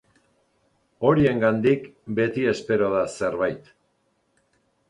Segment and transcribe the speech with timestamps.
[1.09, 1.85] Horiengandik
[2.21, 3.71] beti espero da zerbait.